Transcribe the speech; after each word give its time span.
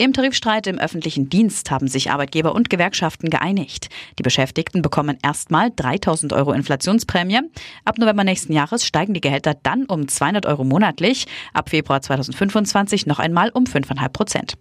Im 0.00 0.14
Tarifstreit 0.14 0.66
im 0.66 0.78
öffentlichen 0.78 1.28
Dienst 1.28 1.70
haben 1.70 1.86
sich 1.86 2.10
Arbeitgeber 2.10 2.54
und 2.54 2.70
Gewerkschaften 2.70 3.28
geeinigt. 3.28 3.90
Die 4.18 4.22
Beschäftigten 4.22 4.80
bekommen 4.80 5.18
erstmal 5.22 5.70
3000 5.76 6.32
Euro 6.32 6.52
Inflationsprämie. 6.52 7.40
Ab 7.84 7.98
November 7.98 8.24
nächsten 8.24 8.54
Jahres 8.54 8.86
steigen 8.86 9.12
die 9.12 9.20
Gehälter 9.20 9.52
dann 9.62 9.84
um 9.84 10.08
200 10.08 10.46
Euro 10.46 10.64
monatlich. 10.64 11.26
Ab 11.52 11.68
Februar 11.68 12.00
2025 12.00 13.04
noch 13.04 13.18
einmal 13.18 13.50
um 13.50 13.64
5,5 13.64 14.08
Prozent. 14.08 14.54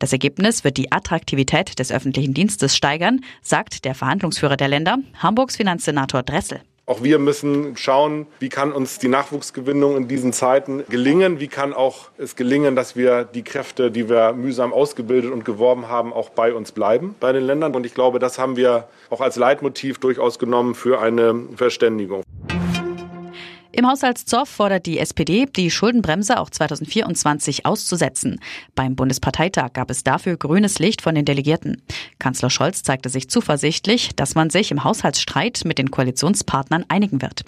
Das 0.00 0.12
Ergebnis 0.12 0.64
wird 0.64 0.76
die 0.76 0.92
Attraktivität 0.92 1.78
des 1.78 1.90
öffentlichen 1.90 2.34
Dienstes 2.34 2.76
steigern, 2.76 3.22
sagt 3.40 3.86
der 3.86 3.94
Verhandlungsführer 3.94 4.58
der 4.58 4.68
Länder, 4.68 4.98
Hamburgs 5.16 5.56
Finanzsenator 5.56 6.22
Dressel. 6.22 6.60
Auch 6.86 7.02
wir 7.02 7.18
müssen 7.18 7.78
schauen, 7.78 8.26
wie 8.40 8.50
kann 8.50 8.70
uns 8.70 8.98
die 8.98 9.08
Nachwuchsgewinnung 9.08 9.96
in 9.96 10.06
diesen 10.06 10.34
Zeiten 10.34 10.84
gelingen? 10.90 11.40
Wie 11.40 11.48
kann 11.48 11.72
auch 11.72 12.10
es 12.18 12.36
gelingen, 12.36 12.76
dass 12.76 12.94
wir 12.94 13.24
die 13.24 13.42
Kräfte, 13.42 13.90
die 13.90 14.10
wir 14.10 14.34
mühsam 14.34 14.70
ausgebildet 14.74 15.32
und 15.32 15.46
geworben 15.46 15.88
haben, 15.88 16.12
auch 16.12 16.28
bei 16.28 16.52
uns 16.52 16.72
bleiben, 16.72 17.14
bei 17.20 17.32
den 17.32 17.44
Ländern? 17.44 17.74
Und 17.74 17.86
ich 17.86 17.94
glaube, 17.94 18.18
das 18.18 18.38
haben 18.38 18.56
wir 18.56 18.86
auch 19.08 19.22
als 19.22 19.36
Leitmotiv 19.36 19.98
durchaus 19.98 20.38
genommen 20.38 20.74
für 20.74 21.00
eine 21.00 21.44
Verständigung. 21.56 22.22
Im 23.76 23.88
Haushaltszoff 23.88 24.48
fordert 24.48 24.86
die 24.86 25.00
SPD, 25.00 25.46
die 25.46 25.68
Schuldenbremse 25.68 26.38
auch 26.38 26.48
2024 26.48 27.66
auszusetzen. 27.66 28.38
Beim 28.76 28.94
Bundesparteitag 28.94 29.72
gab 29.72 29.90
es 29.90 30.04
dafür 30.04 30.36
grünes 30.36 30.78
Licht 30.78 31.02
von 31.02 31.16
den 31.16 31.24
Delegierten. 31.24 31.82
Kanzler 32.20 32.50
Scholz 32.50 32.84
zeigte 32.84 33.08
sich 33.08 33.28
zuversichtlich, 33.28 34.14
dass 34.14 34.36
man 34.36 34.48
sich 34.48 34.70
im 34.70 34.84
Haushaltsstreit 34.84 35.62
mit 35.64 35.78
den 35.78 35.90
Koalitionspartnern 35.90 36.84
einigen 36.88 37.20
wird. 37.20 37.42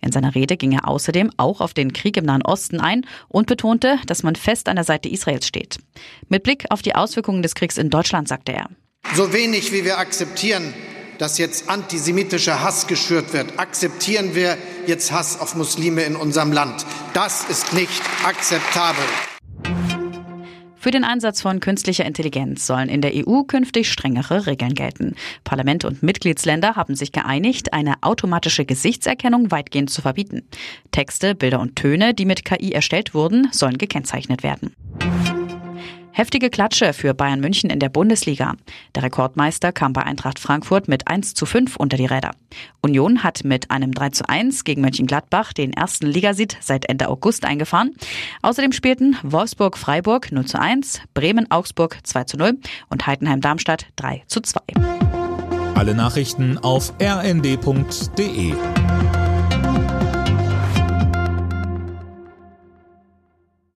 In 0.00 0.10
seiner 0.10 0.34
Rede 0.34 0.56
ging 0.56 0.72
er 0.72 0.88
außerdem 0.88 1.30
auch 1.36 1.60
auf 1.60 1.74
den 1.74 1.92
Krieg 1.92 2.16
im 2.16 2.24
Nahen 2.24 2.42
Osten 2.42 2.80
ein 2.80 3.06
und 3.28 3.46
betonte, 3.46 4.00
dass 4.06 4.24
man 4.24 4.34
fest 4.34 4.68
an 4.68 4.74
der 4.74 4.84
Seite 4.84 5.08
Israels 5.08 5.46
steht. 5.46 5.78
Mit 6.28 6.42
Blick 6.42 6.64
auf 6.70 6.82
die 6.82 6.96
Auswirkungen 6.96 7.44
des 7.44 7.54
Kriegs 7.54 7.78
in 7.78 7.88
Deutschland 7.88 8.26
sagte 8.26 8.52
er. 8.52 8.68
So 9.14 9.32
wenig 9.32 9.72
wie 9.72 9.84
wir 9.84 9.98
akzeptieren, 9.98 10.74
dass 11.18 11.38
jetzt 11.38 11.68
antisemitischer 11.68 12.62
Hass 12.62 12.86
geschürt 12.86 13.32
wird, 13.32 13.58
akzeptieren 13.58 14.34
wir 14.34 14.56
jetzt 14.86 15.12
Hass 15.12 15.40
auf 15.40 15.54
Muslime 15.54 16.02
in 16.02 16.16
unserem 16.16 16.52
Land. 16.52 16.86
Das 17.12 17.44
ist 17.44 17.72
nicht 17.72 18.02
akzeptabel. 18.24 19.04
Für 20.80 20.92
den 20.92 21.02
Einsatz 21.02 21.42
von 21.42 21.58
künstlicher 21.58 22.06
Intelligenz 22.06 22.64
sollen 22.64 22.88
in 22.88 23.00
der 23.00 23.12
EU 23.14 23.42
künftig 23.42 23.90
strengere 23.90 24.46
Regeln 24.46 24.74
gelten. 24.74 25.16
Parlament 25.42 25.84
und 25.84 26.04
Mitgliedsländer 26.04 26.76
haben 26.76 26.94
sich 26.94 27.10
geeinigt, 27.10 27.72
eine 27.72 27.96
automatische 28.00 28.64
Gesichtserkennung 28.64 29.50
weitgehend 29.50 29.90
zu 29.90 30.02
verbieten. 30.02 30.44
Texte, 30.92 31.34
Bilder 31.34 31.58
und 31.58 31.74
Töne, 31.74 32.14
die 32.14 32.24
mit 32.24 32.44
KI 32.44 32.72
erstellt 32.72 33.12
wurden, 33.12 33.48
sollen 33.50 33.76
gekennzeichnet 33.76 34.44
werden. 34.44 34.72
Heftige 36.18 36.50
Klatsche 36.50 36.94
für 36.94 37.14
Bayern 37.14 37.38
München 37.38 37.70
in 37.70 37.78
der 37.78 37.90
Bundesliga. 37.90 38.56
Der 38.96 39.04
Rekordmeister 39.04 39.70
kam 39.70 39.92
bei 39.92 40.02
Eintracht 40.02 40.40
Frankfurt 40.40 40.88
mit 40.88 41.06
1 41.06 41.34
zu 41.34 41.46
5 41.46 41.76
unter 41.76 41.96
die 41.96 42.06
Räder. 42.06 42.32
Union 42.80 43.22
hat 43.22 43.44
mit 43.44 43.70
einem 43.70 43.92
3 43.92 44.10
zu 44.10 44.28
1 44.28 44.64
gegen 44.64 44.80
Mönchengladbach 44.80 45.52
den 45.52 45.72
ersten 45.72 46.08
Ligasieg 46.08 46.56
seit 46.60 46.88
Ende 46.88 47.08
August 47.08 47.44
eingefahren. 47.44 47.94
Außerdem 48.42 48.72
spielten 48.72 49.16
Wolfsburg-Freiburg 49.22 50.32
0 50.32 50.44
zu 50.44 50.58
1, 50.60 51.02
Bremen-Augsburg 51.14 52.00
2 52.02 52.24
zu 52.24 52.36
0 52.36 52.58
und 52.90 53.06
Heidenheim-Darmstadt 53.06 53.86
3 53.94 54.24
zu 54.26 54.40
2. 54.40 54.60
Alle 55.76 55.94
Nachrichten 55.94 56.58
auf 56.58 56.94
rnd.de 57.00 58.54